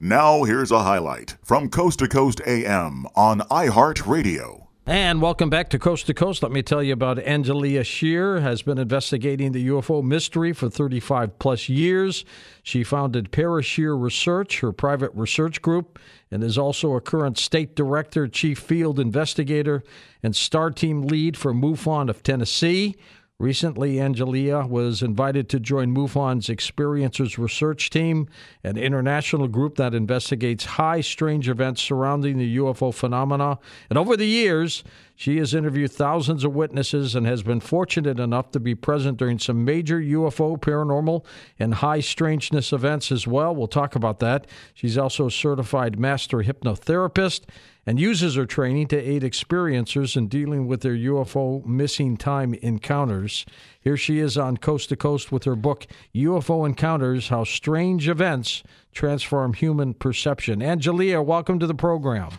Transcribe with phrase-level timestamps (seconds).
[0.00, 4.68] Now, here's a highlight from Coast to Coast AM on iHeartRadio.
[4.86, 6.40] And welcome back to Coast to Coast.
[6.40, 11.40] Let me tell you about Angelia Sheer has been investigating the UFO mystery for 35
[11.40, 12.24] plus years.
[12.62, 15.98] She founded Para-Sheer Research, her private research group,
[16.30, 19.82] and is also a current state director, chief field investigator,
[20.22, 22.94] and star team lead for MUFON of Tennessee.
[23.40, 28.26] Recently, Angelia was invited to join MUFON's Experiencers Research Team,
[28.64, 33.60] an international group that investigates high strange events surrounding the UFO phenomena.
[33.90, 34.82] And over the years,
[35.14, 39.38] she has interviewed thousands of witnesses and has been fortunate enough to be present during
[39.38, 41.24] some major UFO, paranormal,
[41.60, 43.54] and high strangeness events as well.
[43.54, 44.48] We'll talk about that.
[44.74, 47.42] She's also a certified master hypnotherapist
[47.88, 53.46] and uses her training to aid experiencers in dealing with their UFO missing time encounters.
[53.80, 58.62] Here she is on Coast to Coast with her book, UFO Encounters How Strange Events
[58.92, 60.60] Transform Human Perception.
[60.60, 62.32] Angelia, welcome to the program.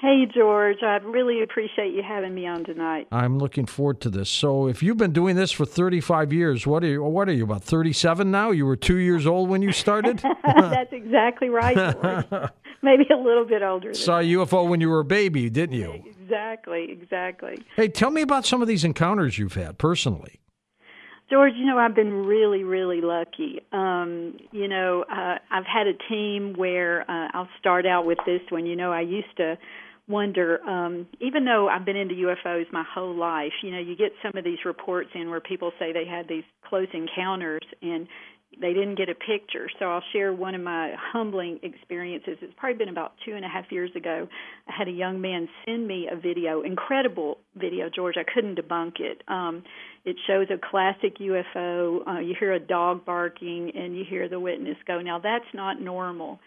[0.00, 0.76] Hey, George.
[0.82, 3.08] I really appreciate you having me on tonight.
[3.10, 4.30] I'm looking forward to this.
[4.30, 7.02] So, if you've been doing this for 35 years, what are you?
[7.02, 8.52] What are you about 37 now?
[8.52, 10.22] You were two years old when you started.
[10.44, 11.74] That's exactly right.
[12.86, 13.92] Maybe a little bit older.
[13.94, 16.04] Saw a UFO when you were a baby, didn't you?
[16.22, 16.86] Exactly.
[16.92, 17.58] Exactly.
[17.74, 20.38] Hey, tell me about some of these encounters you've had personally.
[21.28, 23.60] George, you know, I've been really, really lucky.
[23.72, 28.42] Um, you know, uh, I've had a team where uh, I'll start out with this
[28.50, 28.66] one.
[28.66, 29.58] You know, I used to
[30.06, 34.12] wonder, um, even though I've been into UFOs my whole life, you know, you get
[34.22, 38.06] some of these reports in where people say they had these close encounters and
[38.60, 39.68] they didn't get a picture.
[39.78, 42.38] So I'll share one of my humbling experiences.
[42.40, 44.26] It's probably been about two and a half years ago.
[44.68, 48.16] I had a young man send me a video, incredible video, George.
[48.18, 49.22] I couldn't debunk it.
[49.28, 49.62] Um,
[50.04, 52.06] it shows a classic UFO.
[52.06, 55.00] Uh, you hear a dog barking and you hear the witness go.
[55.00, 56.40] Now that's not normal.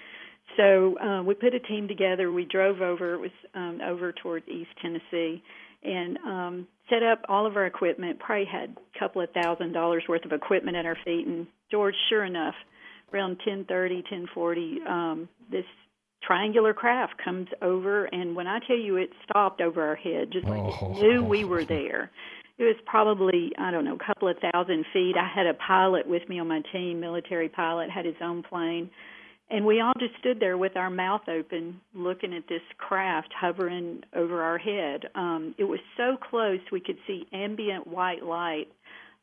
[0.57, 2.31] So uh, we put a team together.
[2.31, 3.13] We drove over.
[3.13, 5.43] It was um, over towards East Tennessee,
[5.83, 8.19] and um, set up all of our equipment.
[8.19, 11.27] Probably had a couple of thousand dollars worth of equipment at our feet.
[11.27, 12.55] And George, sure enough,
[13.13, 15.65] around 10:30, 10:40, um, this
[16.21, 20.47] triangular craft comes over, and when I tell you it stopped over our head, just
[20.47, 20.91] like Oh.
[20.91, 22.11] it knew we were there.
[22.57, 25.15] It was probably I don't know a couple of thousand feet.
[25.17, 28.89] I had a pilot with me on my team, military pilot, had his own plane.
[29.51, 34.03] And we all just stood there with our mouth open, looking at this craft hovering
[34.13, 35.09] over our head.
[35.15, 38.67] Um, it was so close we could see ambient white light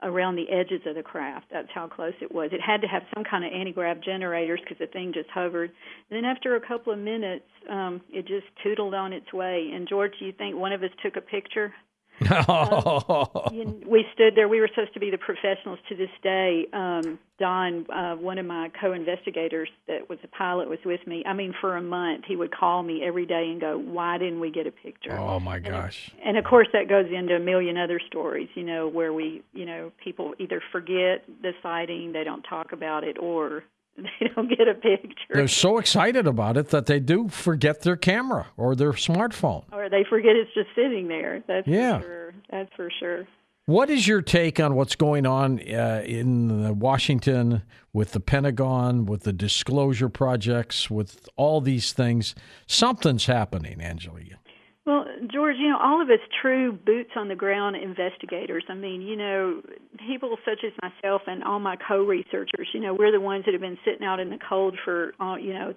[0.03, 1.47] around the edges of the craft.
[1.51, 2.51] That's how close it was.
[2.53, 5.71] It had to have some kind of anti-grav generators because the thing just hovered.
[6.11, 9.71] And then after a couple of minutes, um, it just tootled on its way.
[9.75, 11.73] And George, do you think one of us took a picture?
[13.53, 14.49] You- we stood there.
[14.49, 16.66] We were supposed to be the professionals to this day.
[16.72, 21.22] Um, Don, uh, one of my co-investigators that was a pilot, was with me.
[21.27, 24.41] I mean, for a month, he would call me every day and go, "Why didn't
[24.41, 26.10] we get a picture?" oh my gosh.
[26.25, 28.48] And of course, that goes into a million other stories.
[28.54, 33.04] You know, where we, you know, people either forget the sighting, they don't talk about
[33.04, 33.65] it, or
[34.21, 37.97] they don't get a picture, They're so excited about it that they do forget their
[37.97, 39.65] camera or their smartphone.
[39.73, 41.43] or they forget it's just sitting there.
[41.47, 41.99] That's Yeah.
[42.01, 42.34] for sure.
[42.51, 43.29] That's for sure.
[43.67, 47.62] What is your take on what's going on uh, in Washington
[47.93, 52.37] with the Pentagon, with the disclosure projects, with all these things?
[52.69, 54.37] Something's happening, Angelia.
[54.86, 58.64] Well, George, you know, all of us true boots on the ground investigators.
[58.69, 59.60] I mean, you know,
[60.06, 63.60] people such as myself and all my co-researchers, you know, we're the ones that have
[63.60, 65.74] been sitting out in the cold for, you know,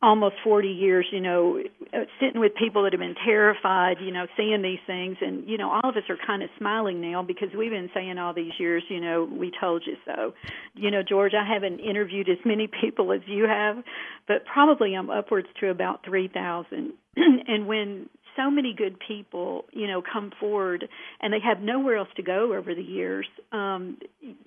[0.00, 1.60] almost 40 years, you know,
[1.92, 5.16] uh, sitting with people that have been terrified, you know, seeing these things.
[5.20, 8.16] And, you know, all of us are kind of smiling now because we've been saying
[8.16, 10.34] all these years, you know, we told you so.
[10.74, 13.82] You know, George, I haven't interviewed as many people as you have,
[14.28, 16.92] but probably I'm upwards to about 3,000.
[17.16, 18.08] and when
[18.38, 20.88] so many good people, you know, come forward
[21.20, 23.98] and they have nowhere else to go over the years, um,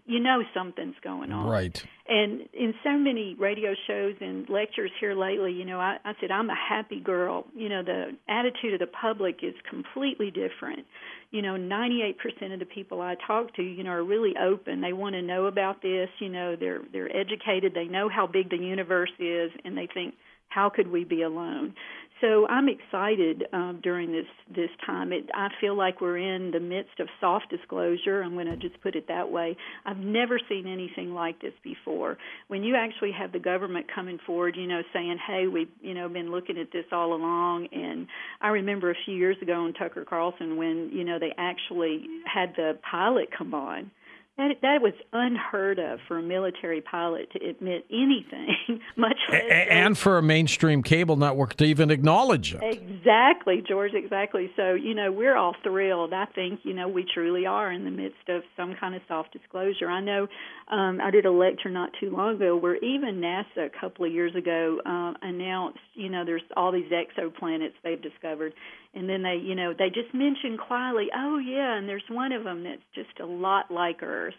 [0.06, 1.47] you know something's going on.
[1.47, 1.84] Right.
[2.07, 6.32] And in so many radio shows and lectures here lately, you know, I, I said
[6.32, 7.46] I'm a happy girl.
[7.53, 10.85] You know, the attitude of the public is completely different.
[11.32, 12.16] You know, 98%
[12.53, 14.82] of the people I talk to, you know, are really open.
[14.82, 16.09] They want to know about this.
[16.20, 17.73] You know, they're they're educated.
[17.73, 20.16] They know how big the universe is, and they think,
[20.49, 21.73] how could we be alone?
[22.22, 25.12] So I'm excited um, during this this time.
[25.12, 28.22] It, I feel like we're in the midst of soft disclosure.
[28.22, 29.58] I'm going to just put it that way.
[29.85, 32.18] I've never seen anything like this before.
[32.47, 36.08] When you actually have the government coming forward, you know, saying, "Hey, we've you know
[36.08, 38.08] been looking at this all along." And
[38.40, 42.53] I remember a few years ago on Tucker Carlson when you know they actually had
[42.56, 43.90] the pilot come on
[44.37, 48.55] that that was unheard of for a military pilot to admit anything,
[48.95, 49.41] much less.
[49.69, 52.61] And for a mainstream cable network to even acknowledge it.
[52.63, 53.91] Exactly, George.
[53.93, 54.49] Exactly.
[54.55, 56.13] So you know we're all thrilled.
[56.13, 59.33] I think you know we truly are in the midst of some kind of soft
[59.33, 59.89] disclosure.
[59.89, 60.28] I know
[60.69, 64.11] um, I did a lecture not too long ago where even NASA a couple of
[64.11, 68.53] years ago uh, announced you know there's all these exoplanets they've discovered,
[68.93, 72.43] and then they you know they just mentioned quietly, oh yeah, and there's one of
[72.43, 74.35] them that's just a lot like Earth.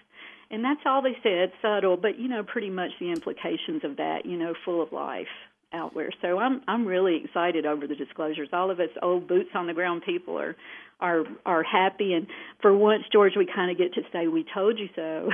[0.50, 4.26] And that's all they said, subtle, but you know, pretty much the implications of that,
[4.26, 5.26] you know, full of life
[5.72, 6.10] out there.
[6.20, 8.48] So I'm I'm really excited over the disclosures.
[8.52, 10.56] All of us old boots on the ground people are
[11.00, 12.26] are are happy, and
[12.60, 15.30] for once, George, we kind of get to say we told you so.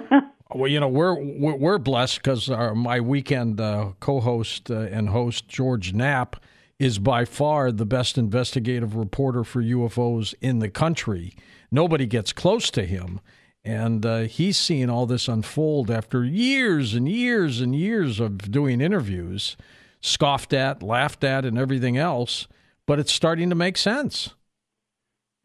[0.54, 5.92] well, you know we're we're blessed because my weekend uh, co-host uh, and host George
[5.92, 6.36] Knapp
[6.78, 11.34] is by far the best investigative reporter for UFOs in the country.
[11.70, 13.20] Nobody gets close to him.
[13.64, 18.82] And uh, he's seen all this unfold after years and years and years of doing
[18.82, 19.56] interviews,
[20.02, 22.46] scoffed at, laughed at, and everything else.
[22.86, 24.34] But it's starting to make sense.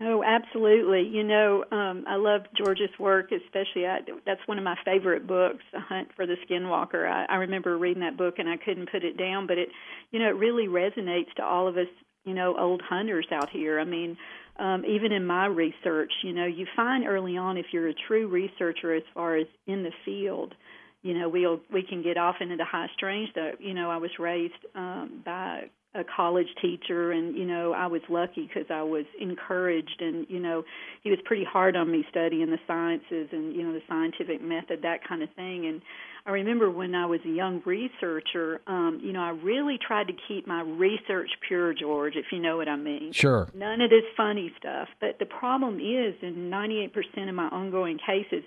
[0.01, 1.01] Oh, absolutely.
[1.09, 3.85] You know, um, I love George's work, especially.
[3.85, 7.05] I, that's one of my favorite books, A Hunt for the Skinwalker.
[7.09, 9.67] I, I remember reading that book and I couldn't put it down, but it,
[10.11, 11.87] you know, it really resonates to all of us,
[12.23, 13.77] you know, old hunters out here.
[13.77, 14.15] I mean,
[14.57, 18.27] um, even in my research, you know, you find early on if you're a true
[18.29, 20.55] researcher as far as in the field,
[21.01, 23.29] you know, we'll we can get off into the high strange.
[23.35, 27.87] That you know, I was raised um, by a college teacher and you know I
[27.87, 30.63] was lucky because I was encouraged and you know
[31.03, 34.83] he was pretty hard on me studying the sciences and you know the scientific method
[34.83, 35.65] that kind of thing.
[35.65, 35.81] And
[36.27, 40.13] I remember when I was a young researcher um you know I really tried to
[40.27, 43.11] keep my research pure George if you know what I mean.
[43.11, 43.49] Sure.
[43.55, 44.89] None of this funny stuff.
[45.01, 48.43] But the problem is in 98% of my ongoing cases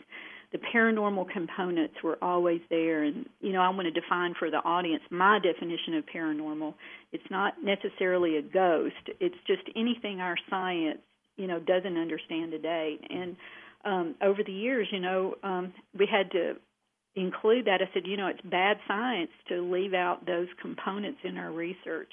[0.53, 3.03] the paranormal components were always there.
[3.03, 6.75] And you know i want to define for the audience my definition of paranormal.
[7.13, 9.09] It's not necessarily a ghost.
[9.21, 10.99] It's just anything our science
[11.37, 12.99] you know doesn't understand today.
[13.09, 13.37] And
[13.85, 16.55] um over the years you know um we had to
[17.15, 17.81] include that.
[17.83, 22.13] I said you know it's bad science to leave out those components in our research.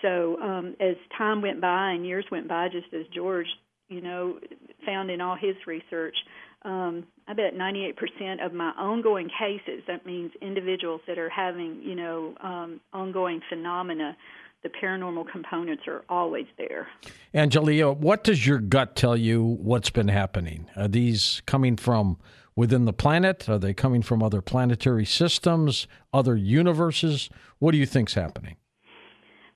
[0.00, 3.46] So um as time went by and years went by just as george
[3.88, 4.38] you know
[4.84, 6.16] found in all his research
[6.62, 11.94] um, I bet 98% of my ongoing cases, that means individuals that are having, you
[11.94, 14.16] know, um, ongoing phenomena,
[14.62, 16.88] the paranormal components are always there.
[17.34, 20.66] Angelia, what does your gut tell you what's been happening?
[20.76, 22.18] Are these coming from
[22.56, 23.48] within the planet?
[23.48, 27.30] Are they coming from other planetary systems, other universes?
[27.58, 28.56] What do you think's happening?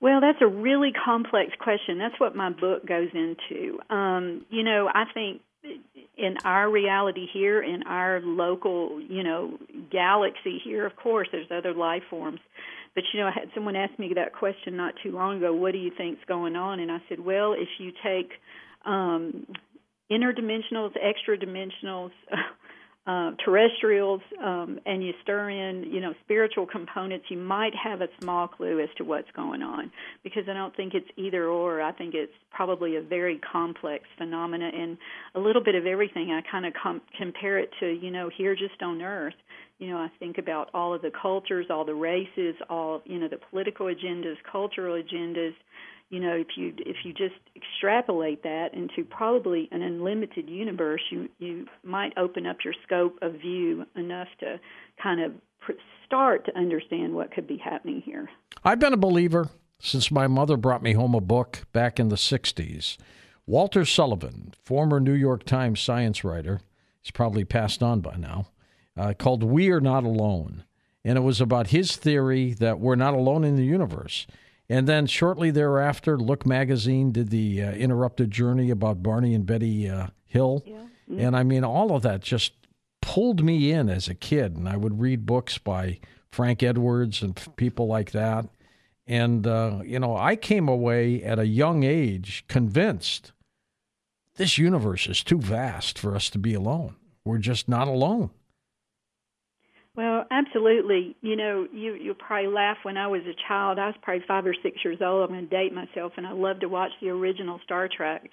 [0.00, 1.98] Well, that's a really complex question.
[1.98, 3.78] That's what my book goes into.
[3.90, 5.42] Um, you know, I think
[6.16, 9.58] in our reality here, in our local, you know,
[9.90, 12.40] galaxy here, of course, there's other life forms.
[12.94, 15.54] But you know, I had someone ask me that question not too long ago.
[15.54, 16.80] What do you think's going on?
[16.80, 18.32] And I said, well, if you take
[18.84, 19.46] um,
[20.10, 22.10] interdimensionals, extra dimensionals,
[23.06, 28.08] uh, terrestrials um, and you stir in, you know, spiritual components, you might have a
[28.20, 29.90] small clue as to what's going on.
[30.22, 31.80] Because I don't think it's either or.
[31.80, 34.98] I think it's probably a very complex phenomena and
[35.34, 36.30] a little bit of everything.
[36.30, 39.34] I kind of com- compare it to, you know, here just on Earth.
[39.78, 43.28] You know, I think about all of the cultures, all the races, all you know,
[43.28, 45.54] the political agendas, cultural agendas
[46.10, 51.28] you know if you if you just extrapolate that into probably an unlimited universe you
[51.38, 54.60] you might open up your scope of view enough to
[55.02, 55.32] kind of
[56.06, 58.28] start to understand what could be happening here.
[58.64, 59.48] I've been a believer
[59.78, 62.98] since my mother brought me home a book back in the 60s
[63.46, 66.60] walter sullivan former new york times science writer
[67.00, 68.46] he's probably passed on by now
[69.00, 70.64] uh, called we are not alone.
[71.04, 74.26] And it was about his theory that we're not alone in the universe
[74.70, 79.90] and then shortly thereafter, Look magazine did the uh, interrupted journey about Barney and Betty
[79.90, 80.62] uh, Hill.
[80.64, 80.76] Yeah.
[81.10, 81.20] Mm-hmm.
[81.20, 82.52] And I mean, all of that just
[83.02, 84.56] pulled me in as a kid.
[84.56, 85.98] And I would read books by
[86.30, 88.48] Frank Edwards and people like that.
[89.08, 93.32] And, uh, you know, I came away at a young age convinced
[94.36, 96.94] this universe is too vast for us to be alone.
[97.24, 98.30] We're just not alone.
[100.00, 101.14] Well, absolutely.
[101.20, 102.78] You know, you you'll probably laugh.
[102.84, 105.28] When I was a child, I was probably five or six years old.
[105.28, 108.30] I'm going to date myself, and I loved to watch the original Star Trek.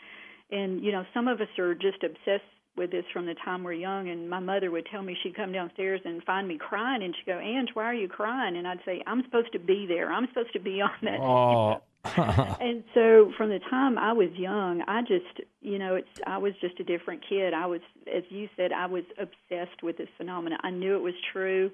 [0.49, 2.47] And you know, some of us are just obsessed
[2.77, 5.51] with this from the time we're young, and my mother would tell me she'd come
[5.51, 8.79] downstairs and find me crying, and she'd go, "Ange, why are you crying?" And I'd
[8.85, 10.09] say, "I'm supposed to be there.
[10.09, 11.81] I'm supposed to be on that." Oh.
[12.05, 16.53] and so from the time I was young, I just, you know, it's I was
[16.61, 17.53] just a different kid.
[17.53, 17.81] I was,
[18.13, 20.59] as you said, I was obsessed with this phenomenon.
[20.63, 21.69] I knew it was true,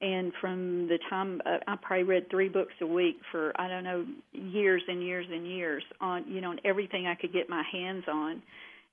[0.00, 3.84] and from the time uh, I probably read three books a week for I don't
[3.84, 7.62] know years and years and years on, you know, on everything I could get my
[7.72, 8.42] hands on.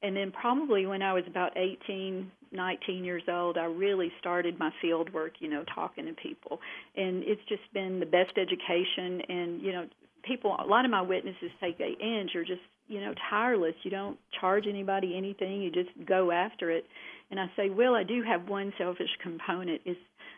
[0.01, 4.71] And then probably when I was about 18, 19 years old, I really started my
[4.81, 6.59] field work, you know, talking to people.
[6.95, 9.85] And it's just been the best education and, you know,
[10.25, 13.75] people, a lot of my witnesses say, hey, Ange, you're just, you know, tireless.
[13.83, 15.61] You don't charge anybody anything.
[15.61, 16.85] You just go after it.
[17.31, 19.81] And I say, well, I do have one selfish component.
[19.85, 19.97] Is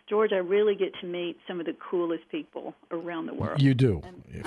[0.09, 3.61] George, I really get to meet some of the coolest people around the world.
[3.61, 4.01] You do,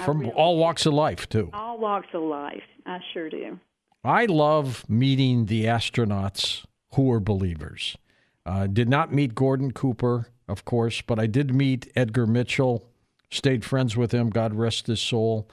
[0.04, 1.50] from really all walks of life, too.
[1.52, 2.62] All walks of life.
[2.86, 3.58] I sure do.
[4.02, 7.96] I love meeting the astronauts who are believers.
[8.46, 12.86] Uh, did not meet Gordon Cooper, of course, but I did meet Edgar Mitchell
[13.30, 15.48] stayed friends with him, God rest his soul.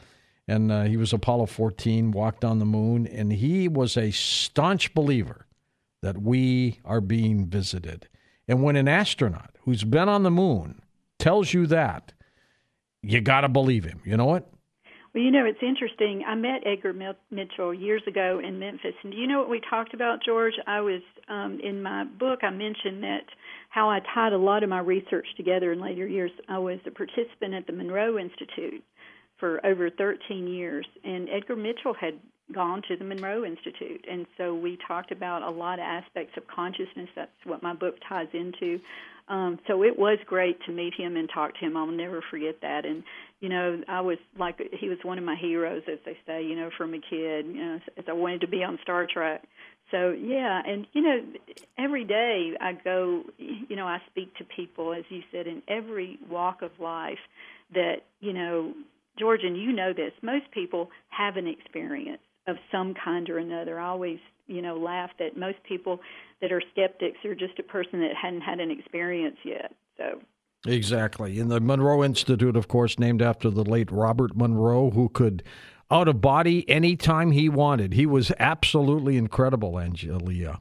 [0.47, 4.93] And uh, he was Apollo 14, walked on the moon, and he was a staunch
[4.93, 5.45] believer
[6.01, 8.07] that we are being visited.
[8.47, 10.81] And when an astronaut who's been on the moon
[11.19, 12.13] tells you that,
[13.01, 14.01] you got to believe him.
[14.05, 14.49] You know what?
[15.13, 16.23] Well, you know, it's interesting.
[16.27, 16.93] I met Edgar
[17.31, 20.53] Mitchell years ago in Memphis, and do you know what we talked about, George?
[20.65, 22.39] I was um, in my book.
[22.43, 23.25] I mentioned that
[23.69, 26.31] how I tied a lot of my research together in later years.
[26.47, 28.83] I was a participant at the Monroe Institute
[29.39, 32.19] for over 13 years, and Edgar Mitchell had
[32.53, 36.47] gone to the Monroe Institute, and so we talked about a lot of aspects of
[36.47, 37.09] consciousness.
[37.15, 38.79] That's what my book ties into.
[39.29, 41.75] Um, so it was great to meet him and talk to him.
[41.75, 42.85] I'll never forget that.
[42.85, 43.03] And
[43.41, 46.43] you know, I was like he was one of my heroes, as they say.
[46.43, 49.43] You know, from a kid, you know, as I wanted to be on Star Trek.
[49.91, 51.21] So yeah, and you know,
[51.77, 56.19] every day I go, you know, I speak to people, as you said, in every
[56.29, 57.19] walk of life.
[57.73, 58.73] That you know,
[59.17, 60.11] George, and you know this.
[60.21, 63.79] Most people have an experience of some kind or another.
[63.79, 65.99] I always, you know, laugh that most people
[66.41, 69.73] that are skeptics are just a person that hadn't had an experience yet.
[69.97, 70.21] So.
[70.65, 71.39] Exactly.
[71.39, 75.43] And the Monroe Institute, of course, named after the late Robert Monroe, who could
[75.89, 77.93] out of body anytime he wanted.
[77.93, 80.59] He was absolutely incredible, Angelia.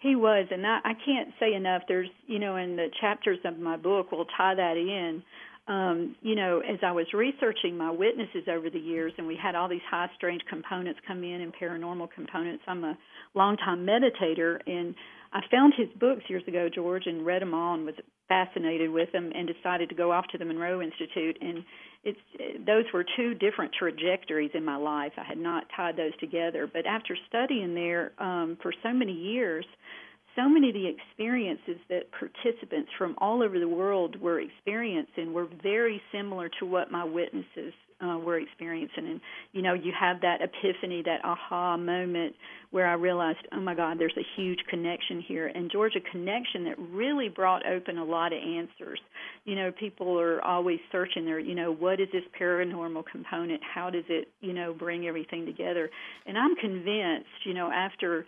[0.00, 1.82] He was, and I, I can't say enough.
[1.88, 5.22] There's, you know, in the chapters of my book, we'll tie that in.
[5.66, 9.54] Um, you know, as I was researching my witnesses over the years, and we had
[9.54, 12.62] all these high strange components come in and paranormal components.
[12.66, 12.96] I'm a
[13.34, 14.94] longtime meditator, and
[15.32, 17.96] I found his books years ago, George, and read them all and was
[18.28, 21.36] fascinated with them, and decided to go off to the Monroe Institute.
[21.40, 21.64] And
[22.04, 22.18] it's
[22.66, 25.12] those were two different trajectories in my life.
[25.16, 29.64] I had not tied those together, but after studying there um, for so many years,
[30.36, 35.48] so many of the experiences that participants from all over the world were experiencing were
[35.62, 39.06] very similar to what my witnesses uh, we're experiencing.
[39.08, 39.20] And
[39.52, 42.34] you know, you have that epiphany, that aha moment
[42.70, 45.46] where I realized, oh my God, there's a huge connection here.
[45.46, 49.00] And Georgia connection that really brought open a lot of answers.
[49.44, 51.38] You know, people are always searching there.
[51.38, 53.62] You know, what is this paranormal component?
[53.62, 55.88] How does it, you know, bring everything together?
[56.26, 58.26] And I'm convinced, you know, after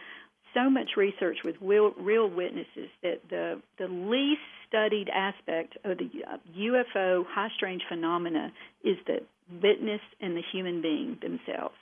[0.54, 6.10] so much research with real, real witnesses that the the least studied aspect of the
[6.58, 8.52] UFO high strange phenomena
[8.84, 9.20] is the
[9.62, 11.74] witness and the human being themselves.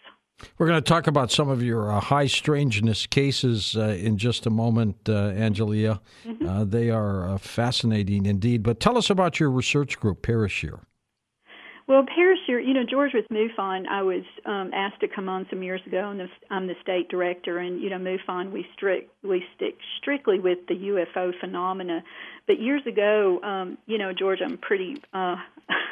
[0.57, 4.47] We're going to talk about some of your uh, high strangeness cases uh, in just
[4.47, 6.01] a moment, uh, Angelia.
[6.25, 6.49] Mm-hmm.
[6.49, 8.63] Uh, they are uh, fascinating indeed.
[8.63, 10.81] But tell us about your research group, Parasheer.
[11.89, 15.63] Well, Parasheer, you know, George with MUFON, I was um, asked to come on some
[15.63, 17.61] years ago, and I'm the state director.
[17.61, 22.05] And you know, MUFON, we strict we stick strictly with the UFO phenomena.
[22.47, 25.37] But years ago, um, you know, George, I'm pretty uh,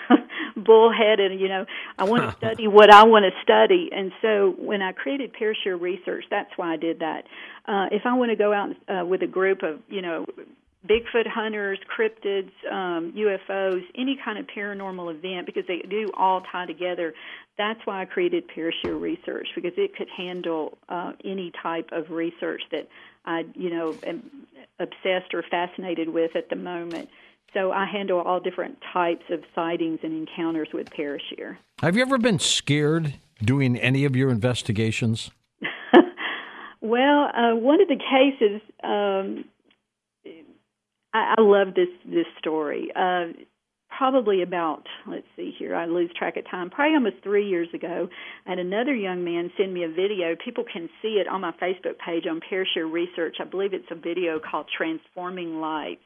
[0.57, 1.41] bullheaded.
[1.41, 1.65] You know,
[1.99, 5.81] I want to study what I want to study, and so when I created Parasheer
[5.81, 7.23] Research, that's why I did that.
[7.67, 10.26] Uh, if I want to go out uh, with a group of, you know,
[10.87, 16.66] Bigfoot hunters, cryptids, um, UFOs, any kind of paranormal event, because they do all tie
[16.66, 17.14] together.
[17.59, 22.62] That's why I created Parasheer Research because it could handle uh, any type of research
[22.71, 22.88] that
[23.25, 24.31] I, you know, am
[24.78, 27.09] obsessed or fascinated with at the moment.
[27.55, 31.57] So I handle all different types of sightings and encounters with Parasheer.
[31.81, 35.31] Have you ever been scared doing any of your investigations?
[36.81, 38.61] well, uh, one of the cases.
[38.85, 39.45] Um,
[41.16, 42.90] I, I love this this story.
[42.94, 43.32] Uh,
[43.96, 46.68] probably about let's see here i lose track of time.
[46.68, 48.08] Probably almost three years ago
[48.44, 50.37] had another young man send me a video.
[50.44, 53.37] People can see it on my facebook page on parasheer research.
[53.40, 56.02] I believe it's a video called transforming lights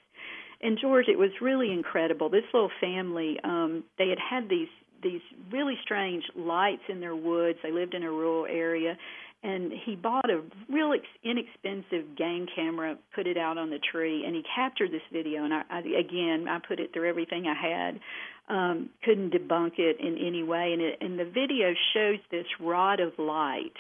[0.61, 2.29] and george it was really incredible.
[2.29, 4.69] This little family um they had had these
[5.03, 7.59] these really strange lights in their woods.
[7.63, 8.97] They lived in a rural area
[9.43, 14.25] and he bought a real ex- inexpensive game camera, put it out on the tree,
[14.27, 15.45] and he captured this video.
[15.45, 18.01] And I, I again, I put it through everything I had,
[18.49, 20.73] um, couldn't debunk it in any way.
[20.73, 23.73] And, it, and the video shows this rod of light,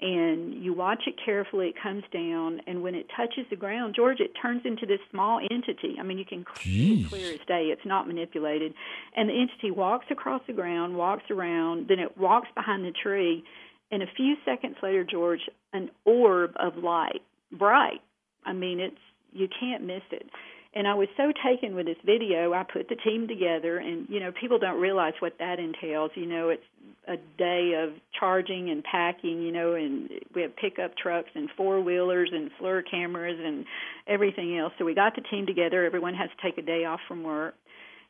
[0.00, 1.68] and you watch it carefully.
[1.68, 5.40] It comes down, and when it touches the ground, George, it turns into this small
[5.50, 5.96] entity.
[5.98, 7.08] I mean, you can Jeez.
[7.08, 7.64] clear as day.
[7.72, 8.74] It's not manipulated,
[9.16, 13.42] and the entity walks across the ground, walks around, then it walks behind the tree
[13.90, 15.40] and a few seconds later, George,
[15.72, 18.00] an orb of light, bright.
[18.44, 18.96] I mean, it's
[19.32, 20.28] you can't miss it.
[20.72, 24.20] And I was so taken with this video, I put the team together, and you
[24.20, 26.12] know, people don't realize what that entails.
[26.14, 26.62] You know, it's
[27.08, 29.42] a day of charging and packing.
[29.42, 33.64] You know, and we have pickup trucks and four wheelers and FLIR cameras and
[34.06, 34.72] everything else.
[34.78, 35.84] So we got the team together.
[35.84, 37.54] Everyone has to take a day off from work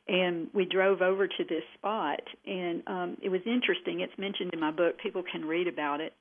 [0.07, 4.01] and we drove over to this spot and um it was interesting.
[4.01, 4.97] It's mentioned in my book.
[5.01, 6.13] People can read about it.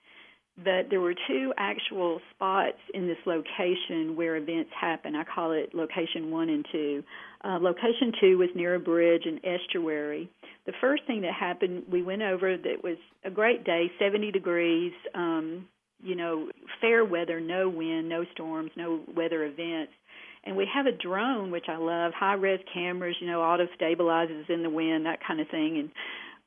[0.56, 5.14] But there were two actual spots in this location where events happen.
[5.14, 7.04] I call it location 1 and 2
[7.42, 10.28] uh, location 2 was near a bridge and estuary.
[10.66, 14.92] The first thing that happened we went over that was a great day 70 degrees
[15.14, 15.66] um
[16.02, 16.48] you know
[16.80, 19.92] fair weather no wind no storms no weather events
[20.44, 24.48] and we have a drone, which I love, high res cameras, you know, auto stabilizes
[24.48, 25.90] in the wind, that kind of thing.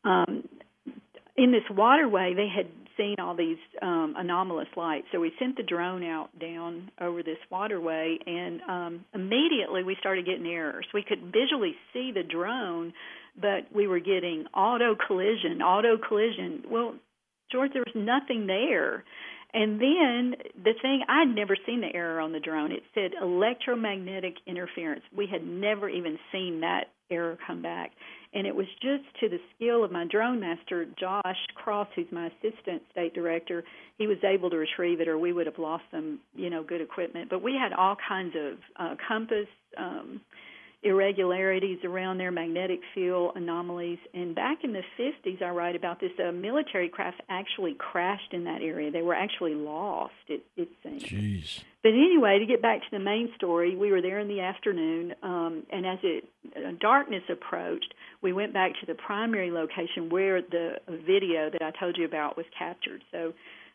[0.04, 0.50] And um,
[1.38, 2.68] in this waterway, they had
[2.98, 5.08] seen all these um, anomalous lights.
[5.12, 10.26] So we sent the drone out down over this waterway, and um, immediately we started
[10.26, 10.86] getting errors.
[10.94, 12.94] We could visually see the drone,
[13.40, 16.64] but we were getting auto collision, auto collision.
[16.70, 16.96] Well,
[17.52, 19.04] George, there was nothing there.
[19.54, 22.72] And then the thing, I'd never seen the error on the drone.
[22.72, 25.04] It said electromagnetic interference.
[25.16, 27.92] We had never even seen that error come back.
[28.34, 32.28] And it was just to the skill of my drone master, Josh Cross, who's my
[32.28, 33.64] assistant state director.
[34.00, 36.82] He was able to retrieve it, or we would have lost some, you know, good
[36.82, 37.30] equipment.
[37.30, 39.48] But we had all kinds of uh, compass.
[39.78, 40.22] Um,
[40.84, 44.00] irregularities around their magnetic field anomalies.
[44.14, 46.12] And back in the 50s, I write about this.
[46.20, 48.92] A military craft actually crashed in that area.
[48.92, 51.04] They were actually lost, it, it seems.
[51.04, 51.64] Jeez.
[51.82, 55.14] But anyway, to get back to the main story, we were there in the afternoon,
[55.22, 56.24] um, and as it
[56.56, 61.72] uh, darkness approached, we went back to the primary location where the video that I
[61.78, 63.04] told you about was captured.
[63.12, 63.34] So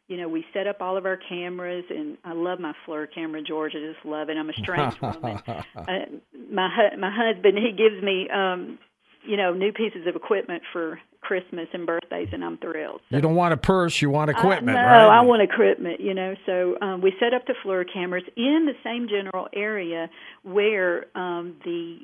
[0.08, 3.42] you know, we set up all of our cameras, and I love my FLIR camera,
[3.42, 3.74] George.
[3.76, 4.38] I just love it.
[4.38, 5.40] I'm a strange woman.
[5.76, 6.06] Uh,
[6.50, 8.78] my hu- my husband, he gives me, um,
[9.26, 13.00] you know, new pieces of equipment for Christmas and birthdays, and I'm thrilled.
[13.10, 15.18] So, you don't want a purse, you want equipment, I, no, right?
[15.18, 16.34] I want equipment, you know.
[16.46, 20.08] So um, we set up the FLIR cameras in the same general area
[20.42, 21.98] where um, the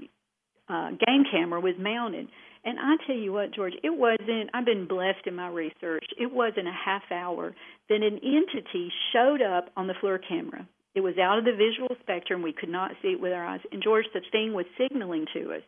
[0.68, 2.28] uh, game camera was mounted.
[2.66, 6.04] And I tell you what, George, it wasn't, I've been blessed in my research.
[6.18, 7.54] It wasn't a half hour
[7.88, 10.66] that an entity showed up on the FLIR camera.
[10.94, 12.42] It was out of the visual spectrum.
[12.42, 13.61] We could not see it with our eyes.
[13.72, 15.62] And George, the thing was signaling to us.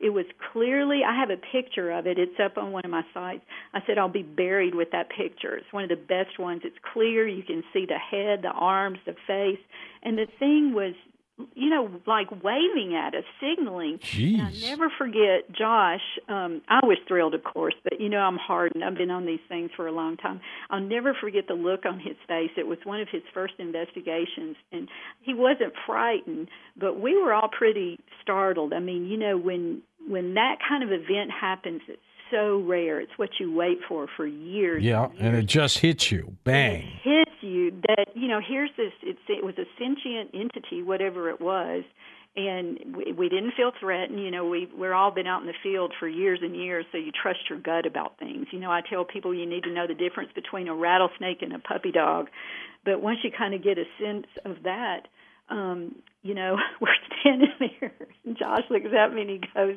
[0.00, 2.18] It was clearly, I have a picture of it.
[2.18, 3.42] It's up on one of my sites.
[3.72, 5.56] I said I'll be buried with that picture.
[5.56, 6.62] It's one of the best ones.
[6.64, 7.28] It's clear.
[7.28, 9.60] You can see the head, the arms, the face.
[10.02, 10.94] And the thing was
[11.54, 13.98] you know, like waving at us, signaling.
[13.98, 14.34] Jeez.
[14.34, 16.00] And I never forget Josh.
[16.28, 18.84] Um, I was thrilled, of course, but you know, I'm hardened.
[18.84, 20.40] I've been on these things for a long time.
[20.70, 22.50] I'll never forget the look on his face.
[22.56, 24.88] It was one of his first investigations, and
[25.22, 28.72] he wasn't frightened, but we were all pretty startled.
[28.72, 33.00] I mean, you know, when when that kind of event happens, it's so rare.
[33.00, 34.82] It's what you wait for for years.
[34.84, 35.26] Yeah, and, years.
[35.26, 36.36] and it just hits you.
[36.44, 36.88] Bang.
[37.88, 38.40] That you know.
[38.46, 38.92] Here's this.
[39.02, 41.84] It was a sentient entity, whatever it was,
[42.36, 44.22] and we, we didn't feel threatened.
[44.22, 46.98] You know, we we're all been out in the field for years and years, so
[46.98, 48.46] you trust your gut about things.
[48.52, 51.52] You know, I tell people you need to know the difference between a rattlesnake and
[51.52, 52.28] a puppy dog,
[52.84, 55.08] but once you kind of get a sense of that,
[55.48, 56.88] um, you know, we're
[57.20, 57.48] standing
[57.80, 57.92] there.
[58.24, 59.76] And Josh looks at me and he goes,